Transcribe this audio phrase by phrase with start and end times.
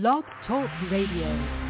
[0.00, 1.63] Blog Talk Radio.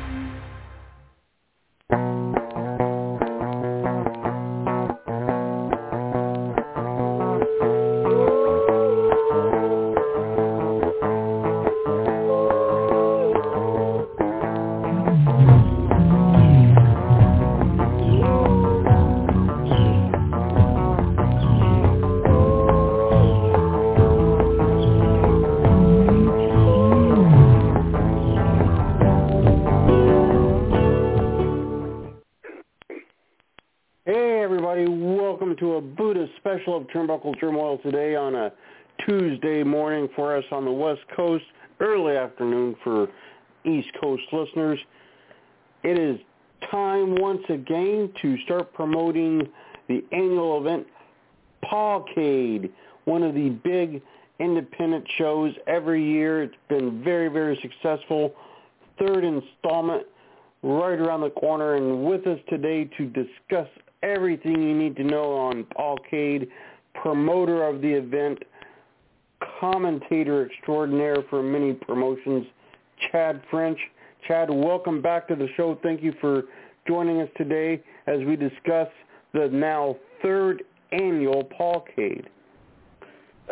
[36.64, 38.50] Special of Turnbuckle Turmoil today on a
[39.06, 41.44] Tuesday morning for us on the West Coast,
[41.80, 43.08] early afternoon for
[43.66, 44.78] East Coast listeners.
[45.82, 46.18] It is
[46.70, 49.46] time once again to start promoting
[49.88, 50.86] the annual event
[51.70, 52.70] Pawcade,
[53.04, 54.00] one of the big
[54.40, 56.44] independent shows every year.
[56.44, 58.32] It's been very, very successful.
[58.98, 60.06] Third installment
[60.64, 63.68] right around the corner and with us today to discuss
[64.02, 66.48] everything you need to know on Pawcade,
[66.94, 68.38] promoter of the event,
[69.60, 72.46] commentator extraordinaire for many promotions,
[73.12, 73.78] Chad French.
[74.26, 75.78] Chad, welcome back to the show.
[75.82, 76.44] Thank you for
[76.88, 78.88] joining us today as we discuss
[79.34, 80.62] the now third
[80.92, 82.24] annual Pawcade.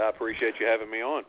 [0.01, 1.25] I appreciate you having me on.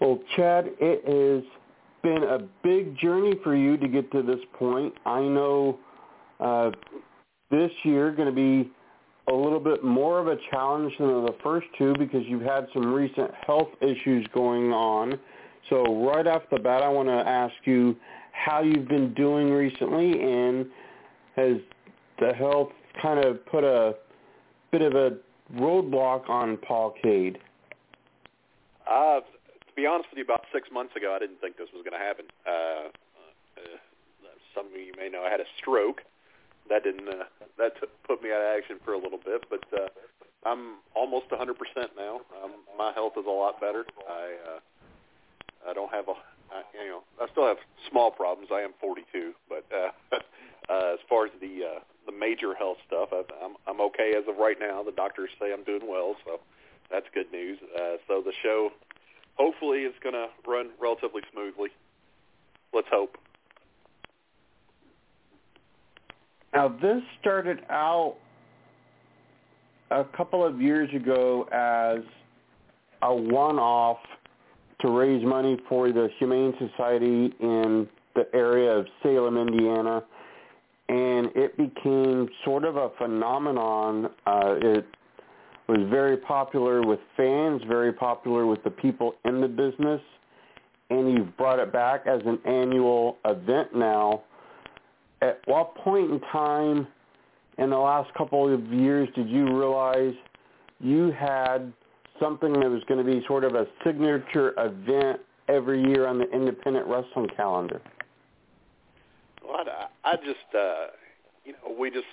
[0.00, 1.44] Well, Chad, it has
[2.02, 4.92] been a big journey for you to get to this point.
[5.06, 5.78] I know
[6.40, 6.70] uh,
[7.50, 8.70] this year going to be
[9.28, 12.92] a little bit more of a challenge than the first two because you've had some
[12.92, 15.18] recent health issues going on.
[15.70, 17.96] So right off the bat, I want to ask you
[18.32, 20.66] how you've been doing recently and
[21.36, 21.56] has
[22.18, 23.94] the health kind of put a
[24.72, 25.18] bit of a
[25.54, 27.36] roadblock on Pawcade?
[28.90, 29.20] Uh,
[29.72, 31.96] to be honest with you, about six months ago, I didn't think this was going
[31.96, 32.26] to happen.
[32.46, 32.92] Uh,
[33.56, 33.80] uh,
[34.54, 36.02] some of you may know I had a stroke.
[36.68, 37.24] That didn't uh,
[37.58, 39.88] that t- put me out of action for a little bit, but uh,
[40.44, 41.56] I'm almost 100%
[41.96, 42.20] now.
[42.42, 43.84] Um, my health is a lot better.
[44.08, 46.14] I uh, I don't have a
[46.52, 47.56] I, you know I still have
[47.90, 48.50] small problems.
[48.52, 49.90] I am 42, but uh,
[50.68, 54.28] uh, as far as the uh, the major health stuff, I, I'm I'm okay as
[54.28, 54.82] of right now.
[54.82, 56.40] The doctors say I'm doing well, so
[56.90, 57.58] that's good news.
[57.74, 58.70] Uh, so the show
[59.34, 61.68] hopefully it's going to run relatively smoothly.
[62.72, 63.16] Let's hope.
[66.54, 68.16] Now, this started out
[69.90, 72.02] a couple of years ago as
[73.02, 73.98] a one-off
[74.80, 80.04] to raise money for the Humane Society in the area of Salem, Indiana,
[80.88, 84.10] and it became sort of a phenomenon.
[84.26, 84.86] Uh, it
[85.68, 90.00] was very popular with fans, very popular with the people in the business,
[90.90, 94.22] and you've brought it back as an annual event now.
[95.20, 96.86] At what point in time
[97.58, 100.14] in the last couple of years did you realize
[100.80, 101.72] you had
[102.20, 106.28] something that was going to be sort of a signature event every year on the
[106.30, 107.80] independent wrestling calendar?
[109.44, 110.86] Well, I, I just, uh,
[111.44, 112.04] you know, we just,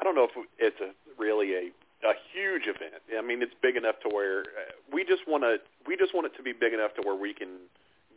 [0.00, 1.70] I don't know if it's a really a
[2.06, 3.02] a huge event.
[3.10, 6.26] I mean, it's big enough to where uh, we just want to we just want
[6.26, 7.66] it to be big enough to where we can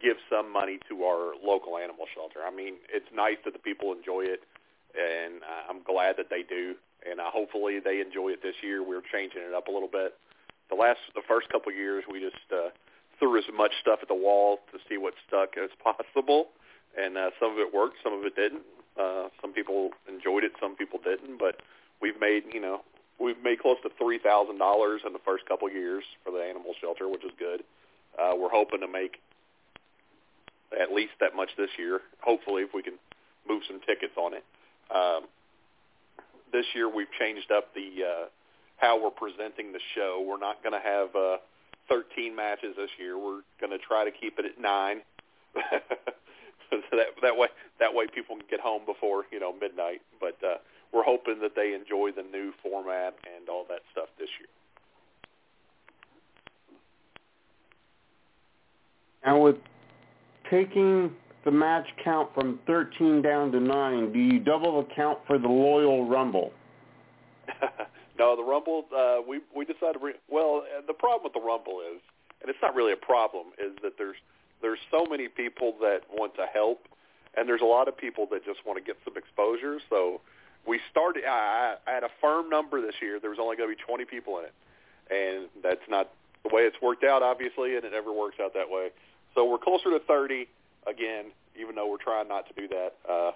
[0.01, 2.41] give some money to our local animal shelter.
[2.45, 4.41] I mean, it's nice that the people enjoy it,
[4.97, 6.75] and I'm glad that they do.
[7.01, 8.83] And uh, hopefully they enjoy it this year.
[8.83, 10.13] We're changing it up a little bit.
[10.69, 12.69] The last, the first couple of years, we just uh,
[13.17, 16.49] threw as much stuff at the wall to see what stuck as possible,
[16.97, 18.61] and uh, some of it worked, some of it didn't.
[18.99, 21.39] Uh, some people enjoyed it, some people didn't.
[21.39, 21.61] But
[22.01, 22.81] we've made, you know,
[23.21, 26.39] we've made close to three thousand dollars in the first couple of years for the
[26.39, 27.63] animal shelter, which is good.
[28.19, 29.21] Uh, we're hoping to make
[30.79, 32.01] at least that much this year.
[32.21, 32.93] Hopefully, if we can
[33.47, 34.43] move some tickets on it.
[34.93, 35.27] Um,
[36.51, 38.25] this year, we've changed up the uh,
[38.77, 40.23] how we're presenting the show.
[40.27, 41.37] We're not going to have uh,
[41.89, 43.17] 13 matches this year.
[43.17, 45.01] We're going to try to keep it at nine.
[45.55, 47.47] so that that way
[47.79, 50.01] that way people can get home before you know midnight.
[50.19, 50.57] But uh,
[50.93, 54.49] we're hoping that they enjoy the new format and all that stuff this year.
[59.23, 59.57] And with
[60.49, 61.11] taking
[61.45, 65.47] the match count from 13 down to 9, do you double the count for the
[65.47, 66.51] Loyal Rumble?
[68.19, 71.81] no, the Rumble, uh, we, we decided, re- well, uh, the problem with the Rumble
[71.81, 72.01] is,
[72.41, 74.17] and it's not really a problem, is that there's,
[74.61, 76.87] there's so many people that want to help,
[77.37, 80.21] and there's a lot of people that just want to get some exposure, so
[80.67, 81.23] we started.
[81.25, 83.19] I, I had a firm number this year.
[83.19, 84.53] There was only going to be 20 people in it,
[85.09, 86.11] and that's not
[86.43, 88.89] the way it's worked out, obviously, and it never works out that way.
[89.35, 90.47] So we're closer to 30
[90.87, 91.25] again,
[91.59, 92.93] even though we're trying not to do that.
[93.09, 93.31] Uh,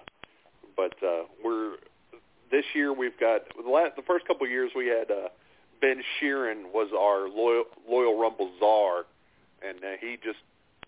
[0.76, 1.76] but uh, we're
[2.50, 5.28] this year we've got the, last, the first couple of years we had uh,
[5.80, 9.04] Ben Sheeran was our loyal loyal Rumble czar,
[9.66, 10.38] and uh, he just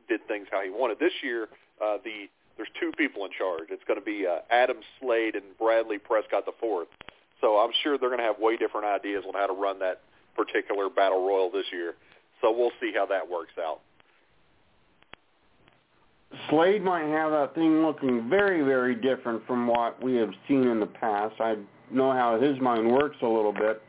[0.09, 0.99] did things how he wanted.
[0.99, 1.49] This year,
[1.83, 3.69] uh, the there's two people in charge.
[3.71, 6.89] It's going to be uh, Adam Slade and Bradley Prescott the fourth.
[7.41, 10.03] So I'm sure they're going to have way different ideas on how to run that
[10.37, 11.95] particular battle royal this year.
[12.43, 13.81] So we'll see how that works out.
[16.51, 20.81] Slade might have that thing looking very, very different from what we have seen in
[20.81, 21.41] the past.
[21.41, 21.57] I
[21.91, 23.81] know how his mind works a little bit.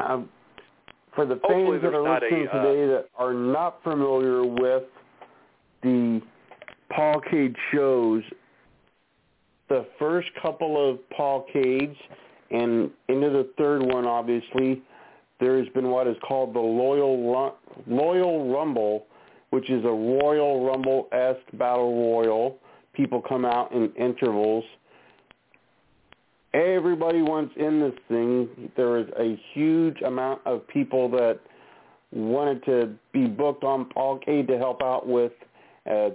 [0.00, 0.28] Um,
[1.14, 4.82] for the Hopefully fans that are listening a, uh, today that are not familiar with
[5.84, 6.20] the
[6.90, 8.22] Paul Cage shows,
[9.68, 11.94] the first couple of Pawcade
[12.50, 14.82] and into the third one, obviously,
[15.40, 19.06] there's been what is called the Loyal Loyal Rumble,
[19.50, 22.58] which is a Royal Rumble-esque battle royal.
[22.94, 24.64] People come out in intervals.
[26.52, 28.70] Everybody wants in this thing.
[28.76, 31.40] There is a huge amount of people that
[32.12, 35.32] wanted to be booked on Pawcade to help out with
[35.86, 36.10] a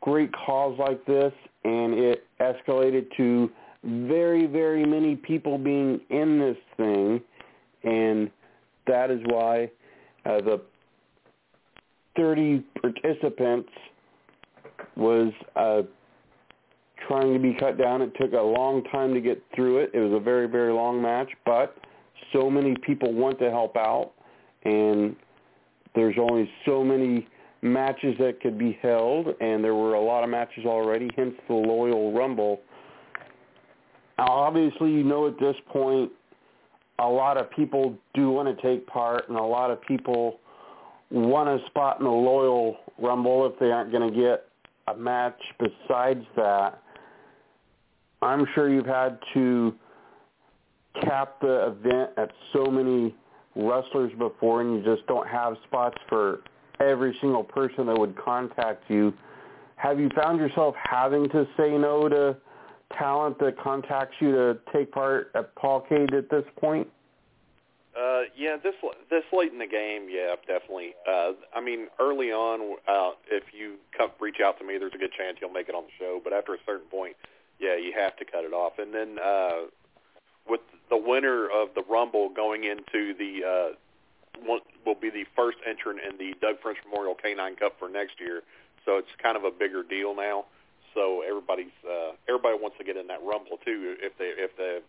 [0.00, 1.32] great cause like this,
[1.64, 3.50] and it escalated to
[3.84, 7.20] very, very many people being in this thing,
[7.84, 8.30] and
[8.86, 9.70] that is why
[10.24, 10.60] uh, the
[12.16, 13.70] 30 participants
[14.96, 15.82] was uh,
[17.06, 18.02] trying to be cut down.
[18.02, 19.90] It took a long time to get through it.
[19.94, 21.76] It was a very, very long match, but
[22.32, 24.12] so many people want to help out,
[24.64, 25.14] and
[25.94, 27.26] there's only so many
[27.62, 31.54] matches that could be held, and there were a lot of matches already, hence the
[31.54, 32.60] Loyal Rumble.
[34.18, 36.10] Obviously, you know at this point,
[36.98, 40.40] a lot of people do want to take part, and a lot of people
[41.10, 44.46] want a spot in the Loyal Rumble if they aren't going to get
[44.88, 46.82] a match besides that.
[48.20, 49.74] I'm sure you've had to
[51.02, 53.14] cap the event at so many
[53.54, 56.40] wrestlers before, and you just don't have spots for
[56.80, 59.12] every single person that would contact you.
[59.76, 62.36] Have you found yourself having to say no to
[62.96, 66.88] talent that contacts you to take part at Pawcade at this point?
[67.98, 68.74] Uh, yeah, this
[69.10, 70.94] this late in the game, yeah, definitely.
[71.08, 74.98] Uh, I mean, early on, uh, if you come, reach out to me, there's a
[74.98, 76.20] good chance you'll make it on the show.
[76.22, 77.16] But after a certain point,
[77.58, 78.78] yeah, you have to cut it off.
[78.78, 79.66] And then uh,
[80.48, 80.60] with
[80.90, 83.74] the winner of the Rumble going into the uh,
[84.44, 88.42] will be the first entrant in the Doug French Memorial Canine Cup for next year.
[88.84, 90.46] So it's kind of a bigger deal now.
[90.94, 93.96] So everybody's uh, everybody wants to get in that Rumble too.
[94.00, 94.82] If they if the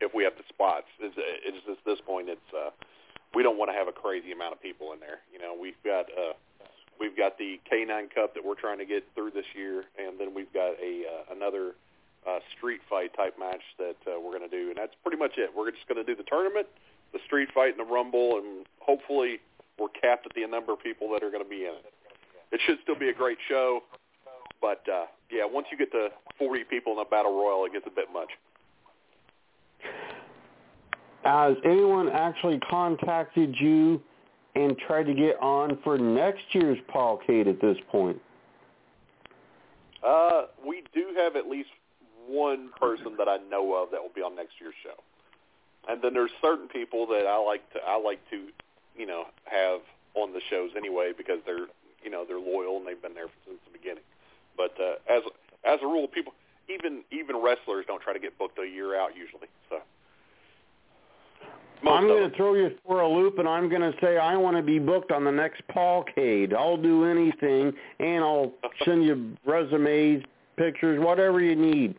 [0.00, 2.70] if we have the spots, it's, it's just this point it's uh,
[3.34, 5.20] we don't want to have a crazy amount of people in there.
[5.32, 6.34] You know, we've got uh,
[6.98, 10.34] we've got the K9 Cup that we're trying to get through this year, and then
[10.34, 11.74] we've got a uh, another
[12.28, 15.38] uh, street fight type match that uh, we're going to do, and that's pretty much
[15.38, 15.50] it.
[15.56, 16.68] We're just going to do the tournament,
[17.12, 19.40] the street fight, and the rumble, and hopefully
[19.78, 21.92] we're capped at the number of people that are going to be in it.
[22.52, 23.80] It should still be a great show,
[24.60, 26.08] but uh, yeah, once you get to
[26.38, 28.28] 40 people in a battle royal, it gets a bit much.
[31.24, 34.02] Has anyone actually contacted you
[34.54, 38.20] and tried to get on for next year's Pawcade at this point?
[40.04, 41.68] Uh, we do have at least
[42.26, 44.94] one person that I know of that will be on next year's show
[45.88, 48.48] and then there's certain people that I like to I like to
[48.96, 49.80] you know have
[50.14, 51.66] on the shows anyway because they're
[52.02, 54.04] you know they're loyal and they've been there since the beginning.
[54.56, 55.22] But uh, as
[55.64, 56.34] as a rule, people
[56.68, 59.48] even even wrestlers don't try to get booked a year out usually.
[59.68, 59.78] So.
[61.82, 64.36] Most I'm going to throw you for a loop, and I'm going to say I
[64.36, 66.52] want to be booked on the next Paul Cage.
[66.52, 68.52] I'll do anything, and I'll
[68.84, 70.22] send you resumes,
[70.58, 71.94] pictures, whatever you need.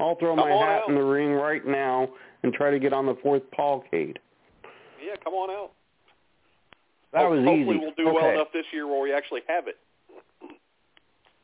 [0.00, 0.88] I'll throw Come my hat out.
[0.88, 2.08] in the ring right now
[2.42, 4.16] and try to get on the fourth Pawcade.
[5.04, 5.70] Yeah, come on out.
[7.12, 7.64] That was Hopefully easy.
[7.64, 8.26] Hopefully we'll do okay.
[8.26, 9.76] well enough this year where we actually have it.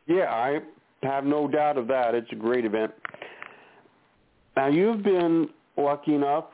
[0.07, 0.59] Yeah, I
[1.02, 2.14] have no doubt of that.
[2.14, 2.90] It's a great event.
[4.57, 6.47] Now, you've been lucky enough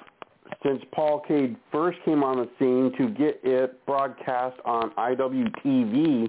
[0.62, 6.29] since Pawcade first came on the scene to get it broadcast on IWTV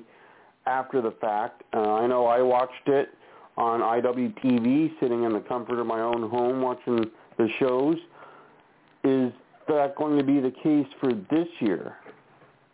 [0.65, 1.63] after the fact.
[1.73, 3.09] Uh, I know I watched it
[3.57, 7.05] on IWTV sitting in the comfort of my own home watching
[7.37, 7.97] the shows.
[9.03, 9.31] Is
[9.67, 11.95] that going to be the case for this year?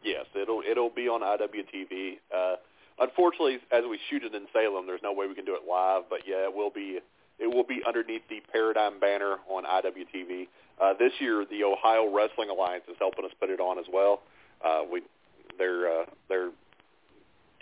[0.04, 2.18] Yes, it'll it'll be on IWTV.
[2.36, 2.56] Uh,
[3.00, 6.04] unfortunately, as we shoot it in Salem, there's no way we can do it live.
[6.10, 7.00] But yeah, it will be
[7.40, 10.48] it will be underneath the Paradigm banner on IWTV.
[10.82, 14.22] Uh, this year, the Ohio Wrestling Alliance is helping us put it on as well.
[14.63, 15.02] Uh, we
[15.58, 16.52] they're uh, they're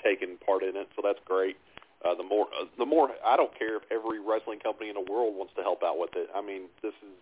[0.04, 1.58] taking part in it, so that's great.
[2.04, 5.06] Uh, the more uh, the more I don't care if every wrestling company in the
[5.12, 6.30] world wants to help out with it.
[6.36, 7.16] I mean, this is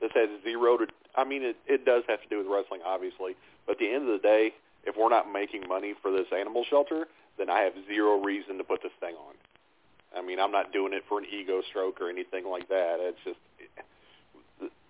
[0.00, 0.86] this has zero to.
[1.14, 4.08] I mean, it it does have to do with wrestling, obviously, but at the end
[4.08, 4.54] of the day,
[4.84, 8.64] if we're not making money for this animal shelter, then I have zero reason to
[8.64, 9.34] put this thing on.
[10.16, 12.96] I mean, I'm not doing it for an ego stroke or anything like that.
[13.00, 13.38] It's just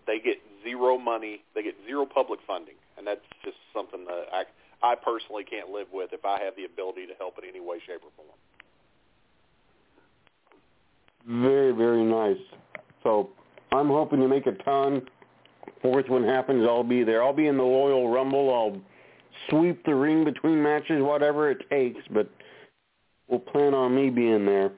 [0.07, 4.45] they get zero money, they get zero public funding, and that's just something that I
[4.83, 7.79] I personally can't live with if I have the ability to help in any way,
[7.87, 8.37] shape, or form.
[11.27, 12.43] Very, very nice.
[13.03, 13.31] So
[13.73, 15.03] I'm hoping to make a ton.
[15.81, 17.23] Fourth one happens, I'll be there.
[17.23, 18.53] I'll be in the Royal Rumble.
[18.53, 18.81] I'll
[19.49, 22.31] sweep the ring between matches, whatever it takes, but
[23.29, 24.73] we'll plan on me being there.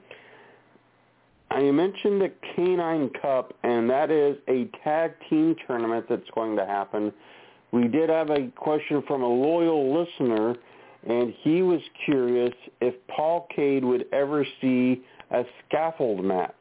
[1.49, 6.65] I mentioned the Canine Cup, and that is a tag team tournament that's going to
[6.65, 7.13] happen.
[7.71, 10.55] We did have a question from a loyal listener,
[11.07, 16.53] and he was curious if Pawcade would ever see a scaffold match.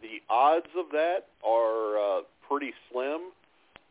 [0.00, 3.30] The odds of that are uh, pretty slim,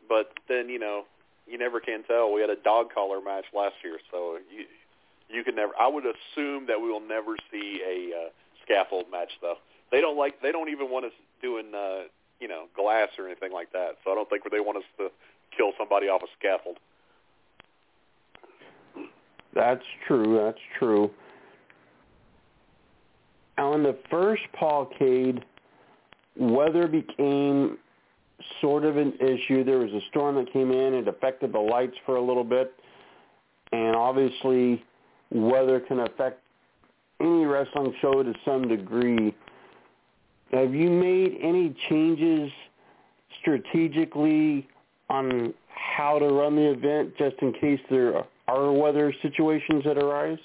[0.08, 1.04] but then you know
[1.46, 2.32] you never can tell.
[2.32, 4.64] We had a dog collar match last year, so you
[5.28, 5.72] you can never.
[5.78, 8.28] I would assume that we will never see a uh,
[8.64, 9.56] scaffold match though.
[9.90, 10.40] They don't like.
[10.42, 12.04] They don't even want us doing uh,
[12.40, 13.96] you know glass or anything like that.
[14.04, 15.08] So I don't think they want us to
[15.56, 16.78] kill somebody off a scaffold.
[19.54, 20.40] That's true.
[20.42, 21.10] That's true.
[23.58, 25.42] On the first Pawcade,
[26.36, 27.78] weather became
[28.60, 29.64] sort of an issue.
[29.64, 30.94] There was a storm that came in.
[30.94, 32.72] It affected the lights for a little bit.
[33.72, 34.84] And obviously,
[35.30, 36.40] weather can affect
[37.20, 39.34] any wrestling show to some degree.
[40.52, 42.50] Have you made any changes
[43.40, 44.68] strategically
[45.10, 50.38] on how to run the event just in case there are weather situations that arise?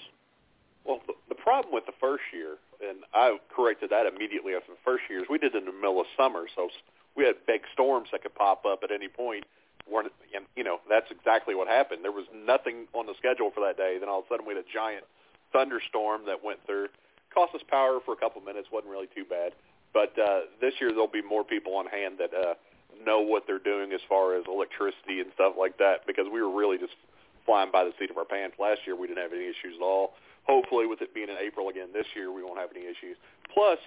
[0.86, 2.56] Well, the problem with the first year,
[2.88, 5.74] and I corrected that immediately after the first year, is we did it in the
[5.74, 6.70] middle of summer, so
[7.16, 9.46] we had big storms that could pop up at any point.
[9.86, 12.04] And you know that's exactly what happened.
[12.04, 13.98] There was nothing on the schedule for that day.
[14.00, 15.04] Then all of a sudden we had a giant
[15.52, 16.88] thunderstorm that went through,
[17.34, 18.70] cost us power for a couple minutes.
[18.72, 19.54] wasn't really too bad.
[19.94, 22.56] But uh, this year there'll be more people on hand that uh,
[23.06, 26.50] know what they're doing as far as electricity and stuff like that because we were
[26.50, 26.96] really just
[27.46, 28.56] flying by the seat of our pants.
[28.60, 30.14] Last year we didn't have any issues at all.
[30.48, 33.18] Hopefully with it being in April again this year we won't have any issues.
[33.54, 33.80] Plus,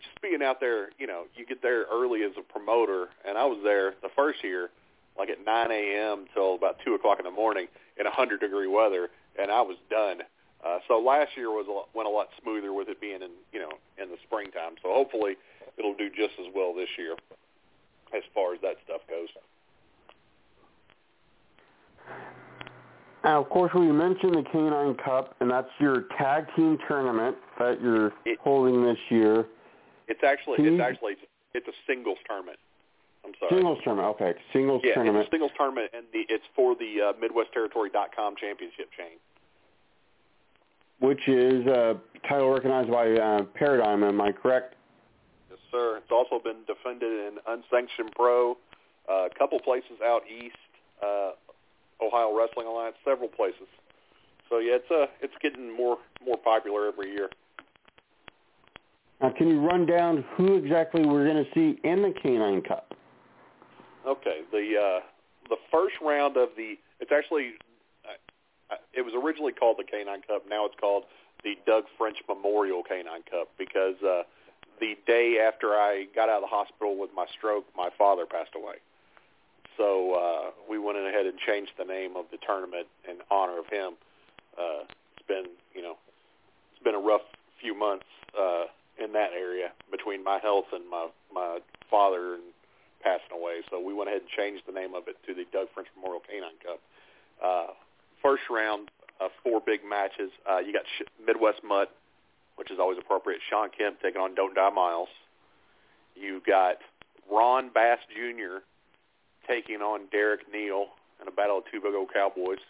[0.00, 3.44] just being out there, you know, you get there early as a promoter, and I
[3.46, 4.70] was there the first year,
[5.18, 6.26] like at 9 a.m.
[6.34, 7.66] till about 2 o'clock in the morning
[7.98, 10.22] in 100 degree weather, and I was done.
[10.64, 13.30] Uh, so last year was a lot, went a lot smoother with it being in,
[13.52, 14.74] you know, in the springtime.
[14.82, 15.36] So hopefully
[15.76, 17.14] it'll do just as well this year
[18.14, 19.28] as far as that stuff goes.
[23.24, 27.80] Now, of course, we mentioned the Canine Cup, and that's your tag team tournament that
[27.82, 29.46] you're it, holding this year.
[30.06, 31.16] It's actually Can it's you, actually
[31.54, 32.58] it's a singles tournament.
[33.24, 33.56] I'm sorry.
[33.56, 34.14] Singles tournament.
[34.14, 35.22] Okay, singles yeah, tournament.
[35.22, 39.18] it's a singles tournament, and the, it's for the uh, MidwestTerritory.com championship chain.
[41.00, 41.98] Which is a
[42.28, 44.04] title recognized by uh, Paradigm.
[44.04, 44.74] Am I correct?
[45.50, 45.98] Yes, sir.
[45.98, 48.56] It's also been defended in Unsanctioned Pro,
[49.08, 50.56] uh, a couple places out east,
[51.02, 51.32] uh,
[52.00, 53.68] Ohio Wrestling Alliance, several places.
[54.48, 57.28] So yeah, it's uh, it's getting more more popular every year.
[59.20, 62.94] Now, can you run down who exactly we're going to see in the Canine Cup?
[64.06, 65.00] Okay, the uh,
[65.48, 67.54] the first round of the it's actually
[68.70, 70.44] uh, it was originally called the Canine Cup.
[70.48, 71.04] Now it's called
[71.44, 74.22] the Doug French Memorial Canine Cup because uh,
[74.80, 78.54] the day after I got out of the hospital with my stroke, my father passed
[78.54, 78.76] away.
[79.78, 83.66] So uh, we went ahead and changed the name of the tournament in honor of
[83.70, 83.94] him.
[84.58, 84.84] Uh,
[85.16, 85.96] it's been, you know,
[86.74, 87.22] it's been a rough
[87.60, 88.06] few months
[88.38, 88.64] uh,
[89.02, 91.58] in that area between my health and my my
[91.90, 92.42] father and
[93.02, 93.62] passing away.
[93.70, 96.22] So we went ahead and changed the name of it to the Doug French Memorial
[96.26, 96.80] Canine Cup.
[97.38, 97.72] Uh,
[98.20, 100.30] first round, uh, four big matches.
[100.44, 100.82] Uh, you got
[101.24, 101.94] Midwest Mutt
[102.58, 103.40] which is always appropriate.
[103.48, 105.08] Shawn Kemp taking on Don't Die Miles.
[106.16, 106.78] You got
[107.30, 108.66] Ron Bass Jr.
[109.48, 110.86] taking on Derek Neal
[111.20, 112.62] in a battle of two big old cowboys.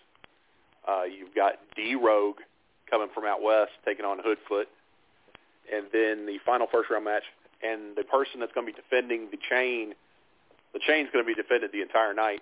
[0.87, 2.38] Uh, you've got D Rogue
[2.90, 4.66] coming from out west taking on Hoodfoot.
[5.70, 7.25] And then the final first round match,
[7.62, 9.92] and the person that's going to be defending the chain,
[10.73, 12.40] the chain's going to be defended the entire night.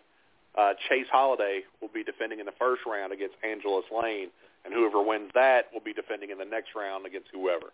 [0.56, 4.28] Uh, Chase Holiday will be defending in the first round against Angelus Lane
[4.64, 7.72] and whoever wins that will be defending in the next round against whoever.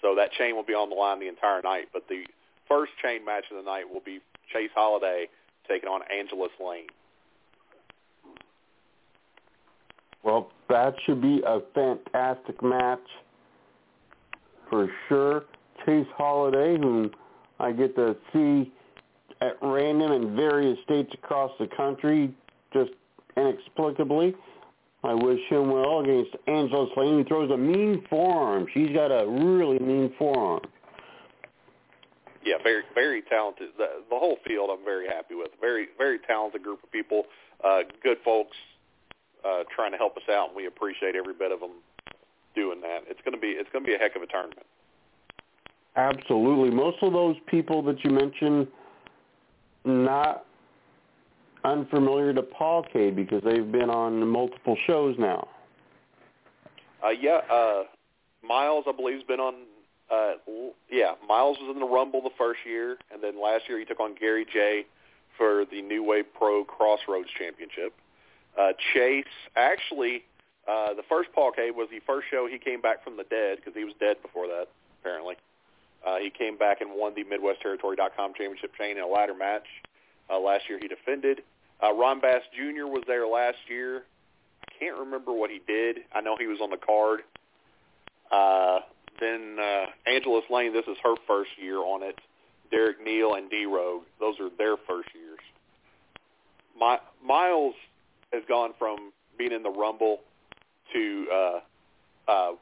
[0.00, 1.88] So that chain will be on the line the entire night.
[1.92, 2.24] But the
[2.68, 4.20] first chain match of the night will be
[4.52, 5.28] Chase Holiday
[5.68, 6.86] taking on Angelus Lane.
[10.22, 13.06] Well, that should be a fantastic match
[14.70, 15.44] for sure.
[15.84, 17.10] Chase Holiday, whom
[17.60, 18.72] I get to see
[19.40, 22.34] at random in various states across the country,
[22.72, 22.92] just
[23.36, 24.34] inexplicably.
[25.02, 28.66] I wish him well against Angelus Lane, who throws a mean forearm.
[28.72, 30.62] She's got a really mean forearm.
[32.44, 33.70] Yeah, very very talented.
[33.78, 35.50] The, the whole field, I'm very happy with.
[35.60, 37.24] Very very talented group of people,
[37.62, 38.56] uh, good folks,
[39.44, 41.82] uh, trying to help us out, and we appreciate every bit of them
[42.54, 43.04] doing that.
[43.08, 44.66] It's gonna be it's gonna be a heck of a tournament.
[45.96, 46.70] Absolutely.
[46.70, 48.66] Most of those people that you mentioned,
[49.84, 50.44] not
[51.64, 55.48] unfamiliar to Pawcade because they've been on multiple shows now.
[57.02, 57.84] Uh, yeah, uh,
[58.42, 59.54] Miles, I believe, has been on.
[60.10, 60.32] Uh,
[60.90, 64.00] yeah, Miles was in the Rumble the first year, and then last year he took
[64.00, 64.86] on Gary J
[65.36, 67.94] for the New Wave Pro Crossroads Championship.
[68.58, 69.24] Uh, Chase,
[69.56, 70.24] actually,
[70.68, 73.74] uh, the first Pawcade was the first show he came back from the dead because
[73.74, 74.68] he was dead before that,
[75.00, 75.36] apparently.
[76.06, 79.66] Uh, he came back and won the MidwestTerritory.com championship chain in a ladder match.
[80.30, 81.42] Uh, last year he defended.
[81.82, 82.86] Uh, Ron Bass Jr.
[82.86, 84.04] was there last year.
[84.68, 85.98] I can't remember what he did.
[86.14, 87.20] I know he was on the card.
[88.30, 88.80] Uh,
[89.20, 92.18] then uh, Angelus Lane, this is her first year on it.
[92.70, 95.38] Derek Neal and D Rogue, those are their first years.
[96.78, 97.74] My, Miles
[98.32, 100.20] has gone from being in the Rumble
[100.92, 101.60] to uh,
[102.28, 102.52] uh,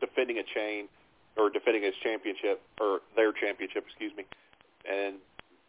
[0.00, 0.88] defending a chain
[1.36, 4.24] or defending his championship or their championship, excuse me,
[4.90, 5.16] and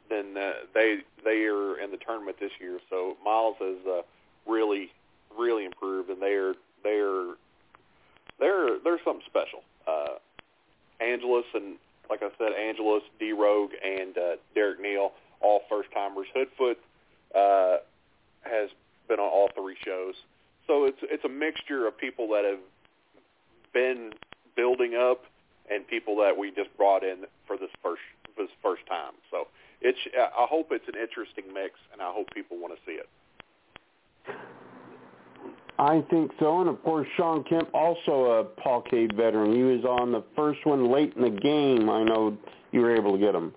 [0.09, 2.79] then uh, they they are in the tournament this year.
[2.89, 4.01] So Miles has uh,
[4.47, 4.91] really
[5.37, 7.35] really improved, and they are they are
[8.39, 9.63] they're they're something special.
[9.91, 11.75] Uh, Angelus and
[12.09, 16.27] like I said, Angelus, D Rogue, and uh, Derek Neal, all first timers.
[16.35, 16.75] Hoodfoot
[17.33, 17.77] uh,
[18.43, 18.69] has
[19.07, 20.15] been on all three shows,
[20.67, 22.59] so it's it's a mixture of people that have
[23.73, 24.11] been
[24.55, 25.23] building up
[25.71, 28.01] and people that we just brought in for this first
[28.37, 29.13] this first time.
[29.31, 29.47] So
[29.81, 33.07] it's I hope it's an interesting mix, and I hope people want to see it.
[35.81, 39.51] I think so, and of course Sean Kemp, also a Pawcade veteran.
[39.51, 41.89] He was on the first one late in the game.
[41.89, 42.37] I know
[42.71, 43.51] you were able to get him.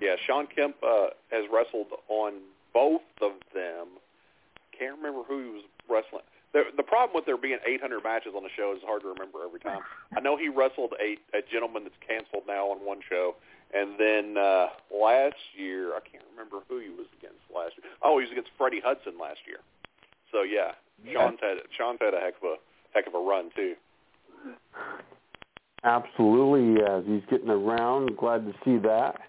[0.00, 2.40] Yeah, Sean Kemp uh, has wrestled on
[2.72, 4.00] both of them.
[4.76, 6.24] Can't remember who he was wrestling.
[6.54, 9.44] The, the problem with there being 800 matches on the show is hard to remember
[9.44, 9.80] every time.
[10.16, 13.36] I know he wrestled a, a gentleman that's canceled now on one show,
[13.76, 17.92] and then uh, last year I can't remember who he was against last year.
[18.00, 19.60] Oh, he was against Freddie Hudson last year.
[20.32, 20.72] So yeah.
[21.10, 22.56] Sean's had Sean's had a heck of a
[22.92, 23.74] heck of a run too.
[25.84, 27.02] Absolutely, yes.
[27.06, 28.16] He's getting around.
[28.16, 29.20] Glad to see that.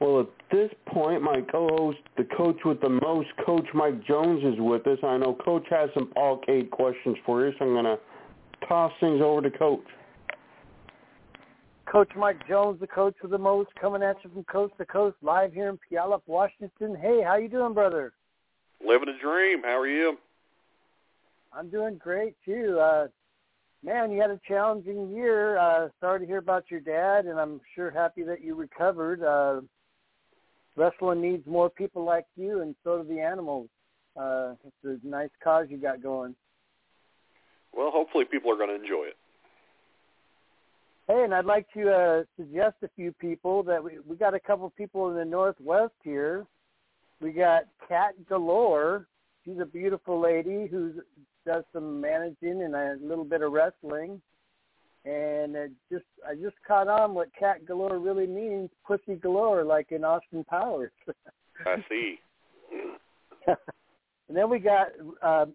[0.00, 4.58] Well, at this point, my co-host, the coach with the most, Coach Mike Jones, is
[4.58, 4.98] with us.
[5.02, 7.98] I know Coach has some Pawcade questions for you, so I'm going to
[8.68, 9.84] toss things over to Coach.
[11.90, 15.16] Coach Mike Jones, the coach with the most, coming at you from coast to coast,
[15.22, 16.96] live here in Puyallup, Washington.
[17.00, 18.12] Hey, how you doing, brother?
[18.86, 19.62] Living a dream.
[19.62, 20.18] How are you?
[21.56, 22.78] I'm doing great too.
[22.78, 23.06] Uh,
[23.82, 25.58] man, you had a challenging year.
[25.58, 29.22] Uh, sorry to hear about your dad, and I'm sure happy that you recovered.
[29.22, 29.62] Uh,
[30.76, 33.68] wrestling needs more people like you, and so do the animals.
[34.16, 36.34] Uh, it's a nice cause you got going.
[37.72, 39.16] Well, hopefully people are going to enjoy it.
[41.08, 44.40] Hey, and I'd like to uh, suggest a few people that we we got a
[44.40, 46.46] couple people in the Northwest here.
[47.20, 49.06] We got Cat Galore.
[49.44, 50.94] She's a beautiful lady who
[51.46, 54.20] does some managing and a little bit of wrestling
[55.06, 59.92] and it just I just caught on what cat galore really means, pussy galore, like
[59.92, 60.90] in Austin Powers.
[61.66, 62.18] I see.
[63.46, 64.88] and then we got
[65.22, 65.46] uh,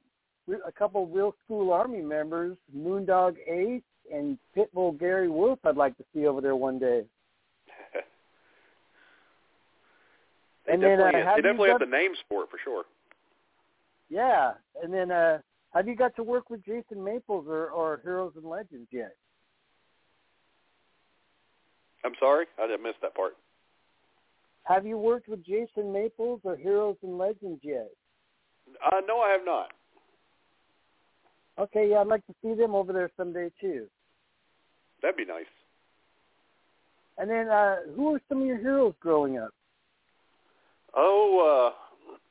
[0.66, 5.60] a couple of real school army members, Moondog Ace and Pitbull Gary Wolf.
[5.66, 7.04] I'd like to see over there one day.
[10.66, 12.86] they and definitely, then, uh, they definitely have the names for it for sure.
[14.10, 15.40] Yeah, and then uh,
[15.74, 19.16] have you got to work with Jason Maples or, or Heroes and Legends yet?
[22.04, 23.34] I'm sorry, I didn't miss that part.
[24.64, 27.90] Have you worked with Jason Maples or Heroes and Legends yet?
[28.86, 29.70] Uh, no, I have not.
[31.60, 33.88] Okay, yeah, I'd like to see them over there someday too.
[35.02, 35.46] That'd be nice.
[37.18, 39.52] And then, uh, who were some of your heroes growing up?
[40.96, 41.74] Oh,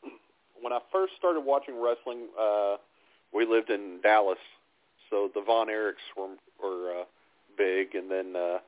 [0.07, 0.09] uh,
[0.61, 2.77] when I first started watching wrestling, uh,
[3.33, 4.39] we lived in Dallas,
[5.09, 7.05] so the Von Erichs were were uh,
[7.57, 8.59] big, and then uh,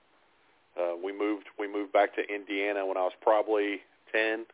[0.74, 4.46] Uh, we moved we moved back to Indiana when I was probably ten,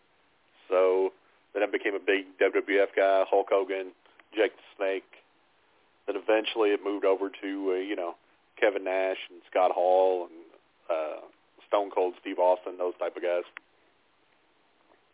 [0.68, 1.12] so
[1.54, 3.24] then I became a big WWF guy.
[3.30, 3.92] Hulk Hogan,
[4.34, 5.04] Jake the Snake.
[6.06, 8.16] Then eventually it moved over to uh, you know
[8.60, 10.42] Kevin Nash and Scott Hall and
[10.90, 11.20] uh,
[11.68, 13.44] Stone Cold Steve Austin, those type of guys.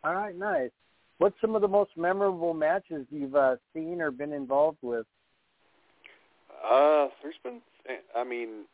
[0.04, 0.70] All right, nice.
[1.18, 5.06] What's some of the most memorable matches you've uh, seen or been involved with?
[6.64, 7.60] Uh, there's been,
[8.16, 8.64] I mean,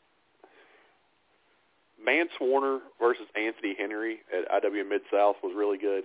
[2.04, 6.04] Mance Warner versus Anthony Henry at IW Mid South was really good.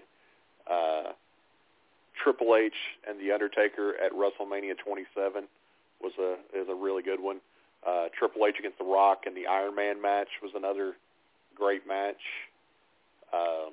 [0.69, 1.13] Uh,
[2.21, 2.74] Triple H
[3.08, 5.48] and The Undertaker at WrestleMania 27
[6.02, 7.39] was a is a really good one.
[7.86, 10.93] Uh, Triple H against The Rock and the Iron Man match was another
[11.56, 12.21] great match.
[13.34, 13.71] Um,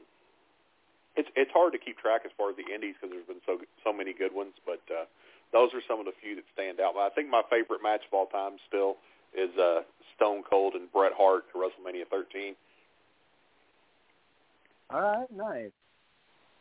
[1.17, 3.59] it's it's hard to keep track as far as the indies because there's been so
[3.85, 5.05] so many good ones, but uh,
[5.53, 6.95] those are some of the few that stand out.
[6.95, 8.97] But I think my favorite match of all time still
[9.37, 9.83] is uh,
[10.17, 12.55] Stone Cold and Bret Hart at WrestleMania 13.
[14.91, 15.71] All right, nice.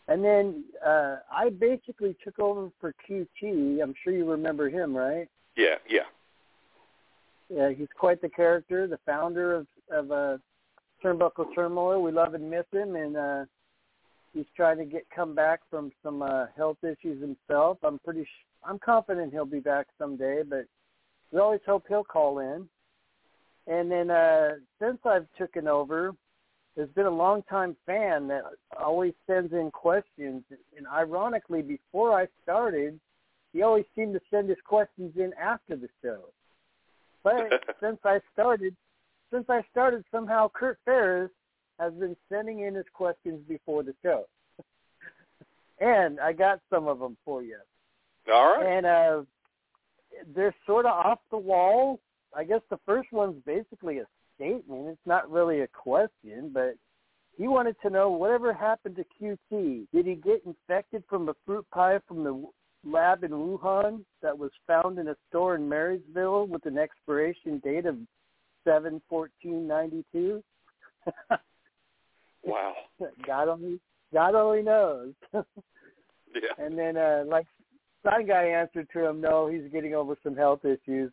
[0.08, 3.82] And then uh, I basically took over for QT.
[3.82, 5.28] I'm sure you remember him, right?
[5.56, 6.08] Yeah, yeah.
[7.50, 10.38] Yeah, he's quite the character, the founder of of uh,
[11.04, 12.02] Turnbuckle Turmoil.
[12.02, 13.46] We love and miss him, and uh,
[14.34, 17.78] he's trying to get come back from some uh, health issues himself.
[17.84, 20.65] I'm pretty, sh- I'm confident he'll be back someday, but
[21.32, 22.67] we always hope he'll call in.
[23.67, 26.13] And then uh, since I've taken over,
[26.76, 28.44] there's been a long-time fan that
[28.80, 30.44] always sends in questions.
[30.78, 33.00] And ironically, before I started,
[33.54, 36.22] he always seemed to send his questions in after the show.
[37.24, 38.76] But since I started,
[39.32, 41.32] since I started, somehow Kurt Ferris
[41.82, 44.26] has been sending in his questions before the show,
[45.80, 47.58] and I got some of them for you.
[48.32, 48.78] All right.
[48.78, 49.22] And uh,
[50.36, 52.00] they're sort of off the wall.
[52.36, 54.88] I guess the first one's basically a statement.
[54.88, 56.76] It's not really a question, but
[57.38, 59.88] he wanted to know whatever happened to QT.
[59.94, 62.46] Did he get infected from a fruit pie from the
[62.84, 67.86] lab in Wuhan that was found in a store in Marysville with an expiration date
[67.86, 67.98] of
[68.63, 70.44] seven fourteen ninety two?
[72.43, 72.73] wow.
[73.25, 73.80] God only
[74.13, 75.13] God only knows.
[75.34, 75.43] yeah.
[76.58, 77.47] And then uh like
[78.04, 81.12] Sign Guy answered to him, no, he's getting over some health issues.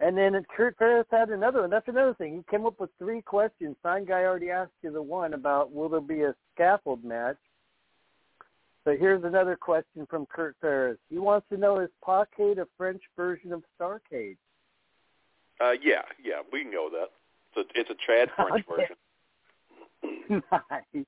[0.00, 1.70] And then Kurt Ferris had another one.
[1.70, 2.36] That's another thing.
[2.36, 3.76] He came up with three questions.
[3.82, 7.36] Sign Guy already asked you the one about will there be a scaffold match.
[8.84, 10.98] So here's another question from Kurt Ferris.
[11.08, 14.36] He wants to know is Pawcade a French version of Starcade?
[15.60, 17.10] Uh, yeah, yeah, we can go with that.
[17.56, 18.96] It's a, it's a Chad French version.
[20.30, 21.04] nice.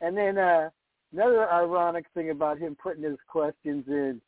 [0.00, 0.70] And then uh,
[1.12, 4.20] another ironic thing about him putting his questions in,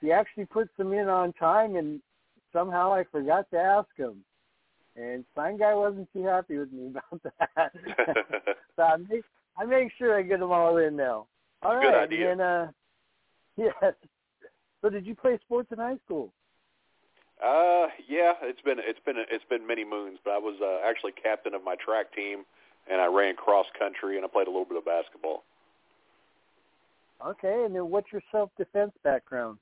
[0.00, 2.00] he actually puts them in on time, and
[2.52, 4.24] somehow I forgot to ask him.
[4.96, 7.22] And Sign Guy wasn't too happy with me about
[7.56, 7.72] that.
[8.76, 9.24] so I make
[9.56, 11.26] I make sure I get them all in now.
[11.62, 12.32] All Good right, idea.
[12.32, 12.66] and uh,
[13.56, 13.94] yes.
[14.82, 16.32] So did you play sports in high school?
[17.42, 21.12] Uh, yeah, it's been it's been it's been many moons, but I was uh, actually
[21.12, 22.44] captain of my track team,
[22.90, 25.44] and I ran cross country, and I played a little bit of basketball.
[27.24, 29.58] Okay, and then what's your self defense background?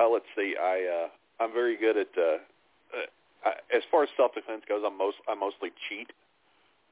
[0.00, 3.06] Uh, let's see, I uh, I'm very good at uh, uh,
[3.44, 4.82] I, as far as self defense goes.
[4.86, 6.10] I'm most I mostly cheat.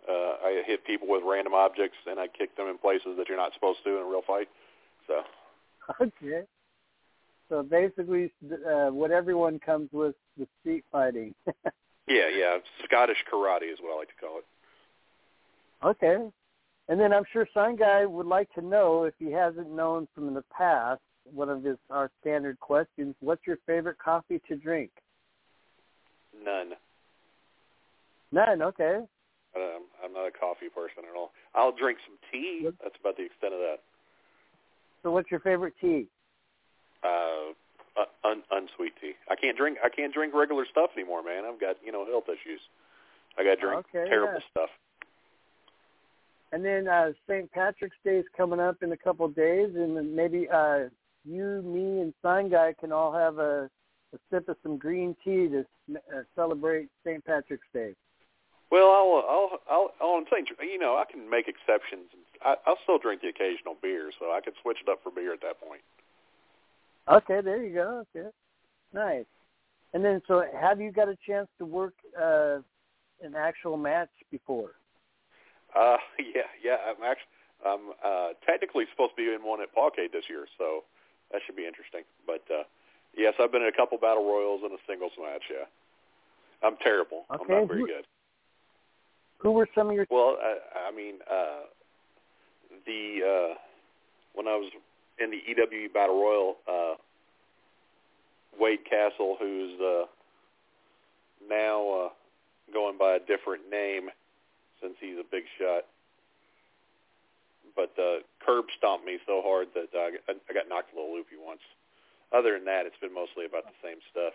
[0.08, 3.38] Uh, I hit people with random objects, and I kick them in places that you're
[3.38, 4.48] not supposed to in a real fight.
[5.06, 5.22] So
[6.00, 6.42] Okay.
[7.48, 11.34] So basically, uh, what everyone comes with the street fighting.
[12.08, 14.44] yeah, yeah, Scottish karate is what I like to call it.
[15.84, 16.16] Okay.
[16.88, 20.34] And then I'm sure Sign Guy would like to know if he hasn't known from
[20.34, 23.14] the past one of his our standard questions.
[23.20, 24.90] What's your favorite coffee to drink?
[26.44, 26.72] None.
[28.32, 28.62] None.
[28.62, 29.00] Okay.
[29.54, 31.32] Um, I'm not a coffee person at all.
[31.54, 32.68] I'll drink some tea.
[32.82, 33.78] That's about the extent of that.
[35.02, 36.06] So what's your favorite tea?
[37.04, 37.52] Uh,
[37.98, 39.12] uh, un- unsweet tea.
[39.30, 39.78] I can't drink.
[39.84, 41.44] I can't drink regular stuff anymore, man.
[41.44, 42.60] I've got you know health issues.
[43.38, 44.50] I got to drink Okay, terrible yeah.
[44.50, 44.70] stuff.
[46.52, 47.50] And then uh, St.
[47.50, 50.84] Patrick's Day is coming up in a couple of days, and then maybe uh,
[51.24, 53.70] you, me, and Sign Guy can all have a,
[54.12, 55.64] a sip of some green tea to
[55.96, 57.24] uh, celebrate St.
[57.24, 57.94] Patrick's Day.
[58.70, 62.08] Well, I'll, I'll, I'll, all I'm saying, you know, I can make exceptions.
[62.44, 65.32] I, I'll still drink the occasional beer, so I could switch it up for beer
[65.32, 65.80] at that point.
[67.08, 68.04] Okay, there you go.
[68.14, 68.28] Okay,
[68.92, 69.24] nice.
[69.94, 72.58] And then, so have you got a chance to work uh,
[73.22, 74.72] an actual match before?
[75.74, 76.76] Uh, yeah, yeah.
[76.86, 77.32] I'm actually,
[77.64, 80.84] I'm uh, technically supposed to be in one at Pawcade this year, so
[81.30, 82.02] that should be interesting.
[82.26, 82.64] But uh,
[83.16, 85.42] yes, I've been in a couple battle royals and a singles match.
[85.50, 85.66] Yeah,
[86.62, 87.24] I'm terrible.
[87.30, 88.04] I'm not very who- good.
[89.38, 90.06] Who were some of your?
[90.08, 91.66] Well, I, I mean, uh,
[92.86, 93.54] the uh,
[94.34, 94.70] when I was
[95.18, 96.94] in the EWE Battle Royal, uh,
[98.58, 100.04] Wade Castle, who's uh,
[101.48, 102.08] now uh,
[102.72, 104.10] going by a different name
[104.82, 105.84] since he's a big shot.
[107.74, 111.40] But uh, curb stomped me so hard that uh, I got knocked a little loopy
[111.40, 111.62] once.
[112.32, 114.34] Other than that, it's been mostly about the same stuff.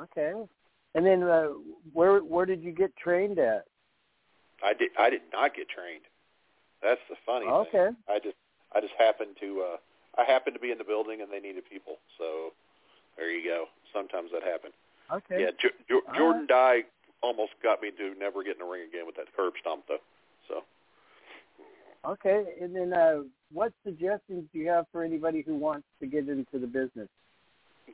[0.00, 0.32] Okay.
[0.94, 1.48] And then uh,
[1.92, 3.64] where where did you get trained at?
[4.62, 6.04] I did I did not get trained.
[6.82, 7.70] That's the funny okay.
[7.70, 7.96] thing.
[8.08, 8.36] I just
[8.74, 9.76] I just happened to uh
[10.20, 11.98] I happened to be in the building and they needed people.
[12.18, 12.52] So
[13.16, 13.66] there you go.
[13.92, 14.74] Sometimes that happens.
[15.12, 15.42] Okay.
[15.42, 16.82] Yeah, jo- jo- Jordan right.
[16.82, 16.84] Dye
[17.24, 20.04] almost got me to never get in the ring again with that curb stomp though.
[20.48, 20.62] So
[22.04, 26.28] Okay, and then uh what suggestions do you have for anybody who wants to get
[26.28, 27.08] into the business?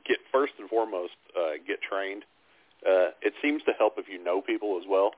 [0.05, 2.23] Get first and foremost, uh get trained.
[2.85, 5.11] Uh it seems to help if you know people as well.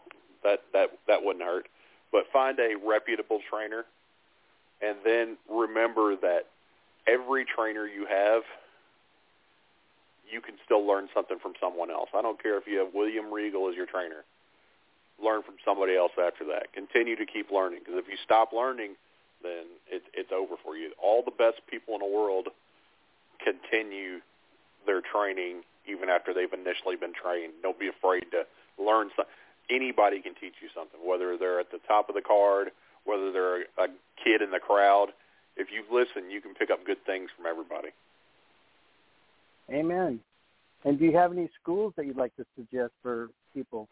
[0.43, 1.67] That that that wouldn't hurt.
[2.11, 3.85] But find a reputable trainer
[4.83, 6.47] and then remember that
[7.07, 8.43] every trainer you have
[10.29, 12.09] you can still learn something from someone else.
[12.13, 14.23] I don't care if you have William Regal as your trainer.
[15.23, 16.73] Learn from somebody else after that.
[16.73, 18.95] Continue to keep learning because if you stop learning,
[19.43, 20.91] then it, it's over for you.
[21.01, 22.47] All the best people in the world
[23.43, 24.19] continue
[24.85, 27.53] their training even after they've initially been trained.
[27.61, 28.47] Don't be afraid to
[28.81, 29.31] learn something.
[29.69, 32.71] Anybody can teach you something, whether they're at the top of the card,
[33.05, 33.87] whether they're a
[34.21, 35.07] kid in the crowd.
[35.55, 37.89] If you listen, you can pick up good things from everybody.
[39.71, 40.19] Amen.
[40.85, 43.87] And do you have any schools that you'd like to suggest for people?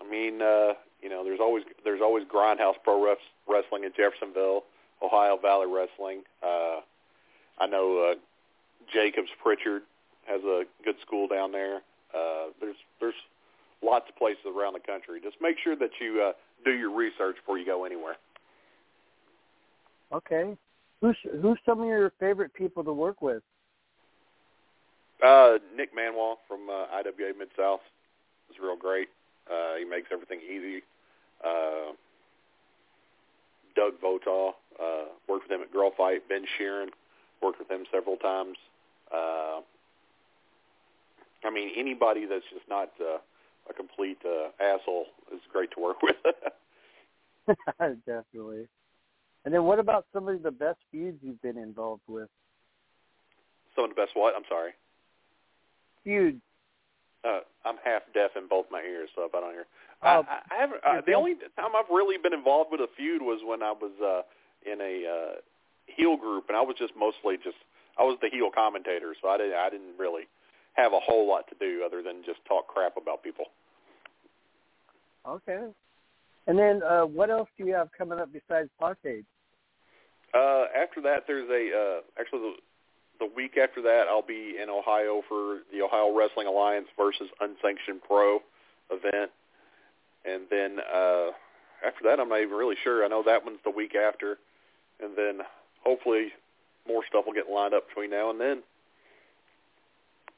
[0.00, 3.14] I mean, uh, you know, there's always there's always Grindhouse Pro
[3.48, 4.64] Wrestling in Jeffersonville,
[5.02, 6.22] Ohio Valley Wrestling.
[6.42, 6.80] Uh,
[7.58, 8.14] I know uh,
[8.92, 9.82] Jacobs Prichard
[10.26, 11.76] has a good school down there.
[12.14, 13.14] Uh, there's there's
[13.82, 15.20] lots of places around the country.
[15.22, 16.32] Just make sure that you uh,
[16.64, 18.16] do your research before you go anywhere.
[20.12, 20.56] Okay.
[21.00, 23.42] Who's who's some of your favorite people to work with?
[25.24, 27.80] Uh, Nick Manwall from uh, IWA Mid South
[28.50, 29.08] is real great.
[29.50, 30.82] Uh, he makes everything easy.
[31.44, 31.92] Uh,
[33.74, 36.28] Doug Votaw, uh, worked with him at Girl Fight.
[36.28, 36.88] Ben Sheeran,
[37.42, 38.56] worked with him several times.
[39.12, 39.60] Uh,
[41.44, 43.18] I mean, anybody that's just not uh,
[43.68, 46.16] a complete uh, asshole is great to work with.
[48.06, 48.68] Definitely.
[49.44, 52.28] And then what about some of the best feuds you've been involved with?
[53.74, 54.34] Some of the best what?
[54.36, 54.72] I'm sorry
[56.04, 56.40] feud?
[57.24, 59.66] Uh, I'm half deaf in both my ears, so if I don't hear.
[60.02, 60.80] Uh, I, I haven't.
[60.86, 63.92] Uh, the only time I've really been involved with a feud was when I was
[63.98, 64.22] uh,
[64.70, 65.34] in a uh,
[65.86, 67.56] heel group, and I was just mostly just
[67.98, 70.28] I was the heel commentator, so I didn't I didn't really
[70.74, 73.46] have a whole lot to do other than just talk crap about people.
[75.26, 75.66] Okay.
[76.46, 79.24] And then uh, what else do you have coming up besides Pawcade?
[80.32, 82.54] Uh, after that, there's a uh, actually
[83.18, 88.00] the week after that, I'll be in Ohio for the Ohio Wrestling Alliance versus Unsanctioned
[88.06, 88.40] Pro
[88.90, 89.30] event,
[90.24, 91.30] and then uh,
[91.86, 93.04] after that, I'm not even really sure.
[93.04, 94.38] I know that one's the week after,
[95.00, 95.40] and then
[95.84, 96.28] hopefully
[96.86, 98.62] more stuff will get lined up between now and then.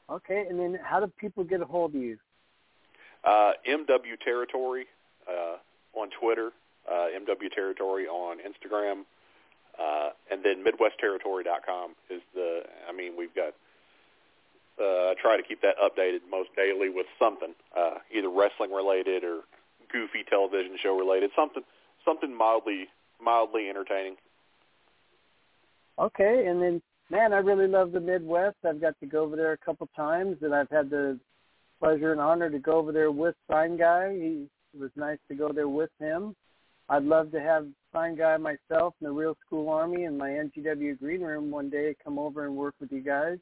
[0.09, 2.17] Okay, and then how do people get a hold of you?
[3.23, 4.85] Uh, MW Territory
[5.29, 5.57] uh,
[5.97, 6.51] on Twitter,
[6.89, 9.03] uh, MW Territory on Instagram,
[9.81, 12.61] uh, and then MidwestTerritory.com is the.
[12.87, 13.53] I mean, we've got.
[14.79, 19.23] Uh, I try to keep that updated most daily with something, uh, either wrestling related
[19.23, 19.41] or
[19.91, 21.63] goofy television show related, something
[22.05, 22.87] something mildly
[23.23, 24.15] mildly entertaining.
[25.99, 28.57] Okay, and then man, I really love the Midwest.
[28.67, 31.19] I've got to go over there a couple times, and I've had the
[31.79, 34.13] pleasure and honor to go over there with Sign Guy.
[34.13, 36.35] He, it was nice to go there with him.
[36.89, 40.99] I'd love to have Sign Guy myself and the Real School Army and my NGW
[40.99, 43.37] Green Room one day come over and work with you guys.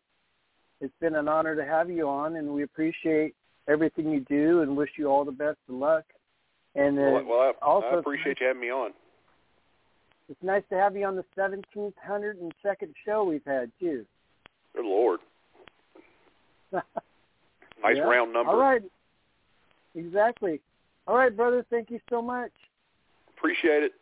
[0.81, 3.35] It's been an honor to have you on, and we appreciate
[3.67, 6.05] everything you do and wish you all the best of luck.
[6.75, 8.91] And uh, well, well I, also, I appreciate you having me on.
[10.29, 14.05] It's nice to have you on the 1702nd show we've had too.
[14.75, 15.19] Good lord.
[16.71, 16.83] nice
[17.95, 18.01] yeah.
[18.01, 18.51] round number.
[18.51, 18.81] All right.
[19.95, 20.61] Exactly.
[21.07, 21.65] All right, brother.
[21.71, 22.51] Thank you so much.
[23.35, 23.93] Appreciate it.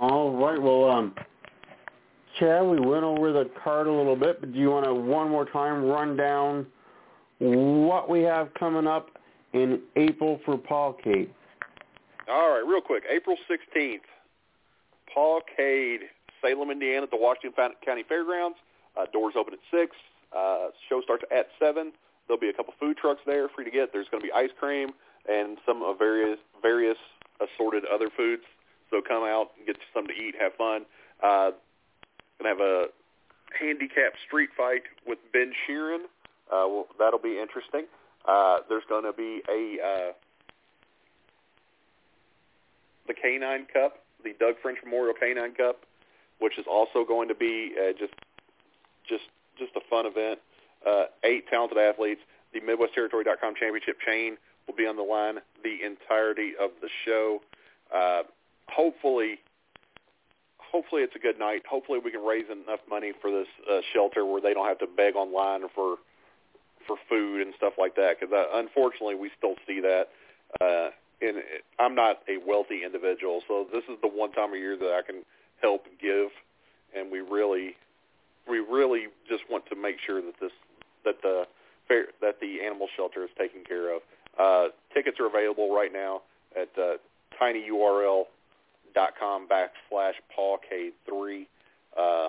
[0.00, 0.60] All right.
[0.60, 1.14] Well, um,
[2.38, 5.28] Chad, we went over the card a little bit, but do you want to one
[5.28, 6.66] more time run down
[7.38, 9.10] what we have coming up
[9.52, 11.28] in April for Pawcade?
[12.28, 13.04] All right, real quick.
[13.10, 14.00] April 16th,
[15.12, 16.00] Paul Cade,
[16.40, 18.56] Salem, Indiana, at the Washington County Fairgrounds.
[18.96, 19.96] Uh, doors open at 6.
[20.34, 21.92] Uh, show starts at 7.
[22.26, 23.92] There'll be a couple food trucks there you to get.
[23.92, 24.90] There's going to be ice cream
[25.28, 26.96] and some of various various
[27.40, 28.42] assorted other foods.
[28.90, 30.84] So come out and get something to eat, have fun.
[31.22, 31.52] Uh,
[32.38, 32.86] gonna have a
[33.58, 36.04] handicap street fight with Ben Sheeran.
[36.50, 37.84] Uh, well, that'll be interesting.
[38.26, 40.12] Uh, there's going to be a uh,
[43.06, 45.80] the Canine Cup, the Doug French Memorial Canine Cup,
[46.38, 48.14] which is also going to be uh, just
[49.08, 49.24] just
[49.58, 50.38] just a fun event.
[50.86, 52.20] Uh, eight talented athletes.
[52.52, 57.40] The Midwest MidwestTerritory.com championship chain will be on the line the entirety of the show.
[57.94, 58.22] Uh,
[58.72, 59.38] hopefully,
[60.58, 61.62] hopefully it's a good night.
[61.68, 64.86] Hopefully we can raise enough money for this uh, shelter where they don't have to
[64.86, 65.96] beg online for
[66.86, 68.18] for food and stuff like that.
[68.18, 70.08] Because uh, unfortunately, we still see that.
[70.60, 70.90] Uh,
[71.22, 74.76] and it, I'm not a wealthy individual, so this is the one time of year
[74.76, 75.22] that I can
[75.60, 76.28] help give,
[76.96, 77.76] and we really,
[78.48, 80.52] we really just want to make sure that this,
[81.04, 81.44] that the
[81.86, 84.02] fair, that the animal shelter is taken care of.
[84.38, 86.22] Uh, tickets are available right now
[86.56, 86.96] at uh,
[88.94, 91.46] tinyurl.com backslash pawcade3.
[91.98, 92.28] Uh,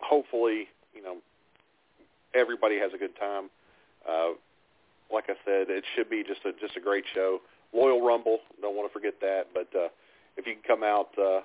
[0.00, 1.16] hopefully, you know,
[2.34, 3.50] everybody has a good time.
[4.08, 4.30] Uh,
[5.12, 7.40] like I said, it should be just a just a great show.
[7.72, 9.48] Loyal Rumble, don't want to forget that.
[9.52, 9.88] But uh,
[10.36, 11.40] if you can come out uh,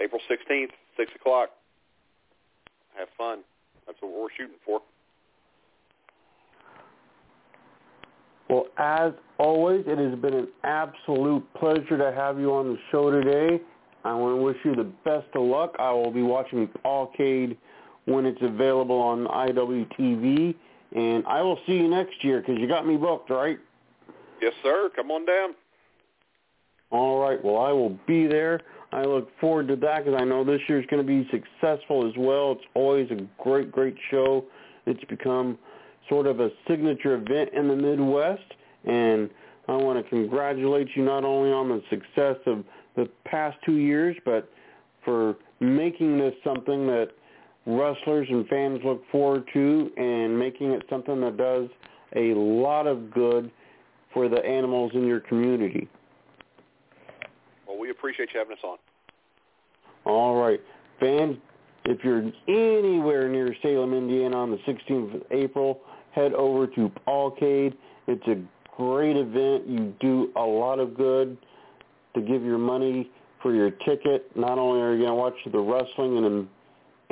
[0.00, 1.50] April 16th, six o'clock,
[2.96, 3.40] have fun.
[3.86, 4.80] That's what we're shooting for.
[8.48, 13.10] Well, as always, it has been an absolute pleasure to have you on the show
[13.10, 13.62] today.
[14.04, 15.74] I want to wish you the best of luck.
[15.78, 17.56] I will be watching Pawcade
[18.06, 20.54] when it's available on IWTV,
[20.96, 23.58] and I will see you next year because you got me booked, right?
[24.40, 24.90] Yes, sir.
[24.96, 25.54] Come on down.
[26.90, 27.42] All right.
[27.44, 28.60] Well, I will be there.
[28.92, 32.14] I look forward to that because I know this year's going to be successful as
[32.16, 32.52] well.
[32.52, 34.46] It's always a great, great show.
[34.86, 35.58] It's become
[36.08, 39.30] sort of a signature event in the Midwest, and
[39.68, 42.64] I want to congratulate you not only on the success of
[42.96, 44.50] the past two years, but
[45.04, 47.10] for making this something that
[47.66, 51.68] wrestlers and fans look forward to and making it something that does
[52.16, 53.50] a lot of good
[54.14, 55.88] for the animals in your community.
[57.66, 58.78] Well, we appreciate you having us on.
[60.06, 60.60] All right.
[60.98, 61.36] Fans,
[61.84, 65.80] if you're anywhere near Salem, Indiana on the 16th of April,
[66.18, 67.74] head over to Pawcade.
[68.08, 68.36] It's a
[68.76, 69.68] great event.
[69.68, 71.38] You do a lot of good
[72.14, 74.34] to give your money for your ticket.
[74.36, 76.48] Not only are you going to watch the wrestling and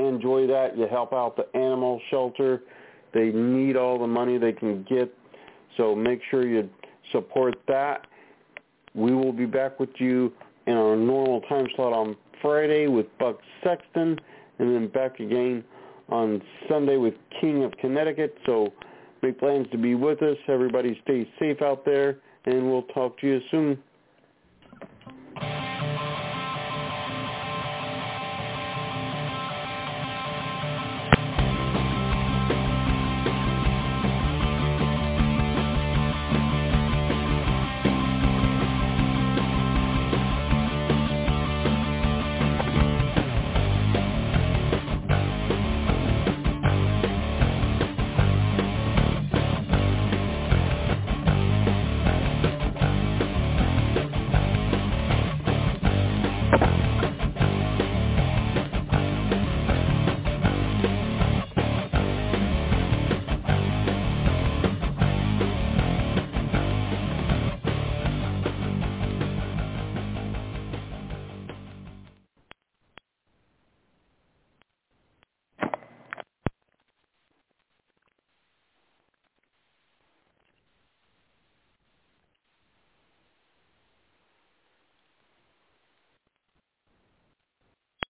[0.04, 2.62] enjoy that, you help out the animal shelter.
[3.14, 5.14] They need all the money they can get,
[5.76, 6.68] so make sure you
[7.12, 8.06] support that.
[8.94, 10.32] We will be back with you
[10.66, 14.18] in our normal time slot on Friday with Buck Sexton,
[14.58, 15.64] and then back again
[16.08, 18.36] on Sunday with King of Connecticut.
[18.44, 18.72] So
[19.22, 20.36] make plans to be with us.
[20.48, 23.78] Everybody stay safe out there, and we'll talk to you soon.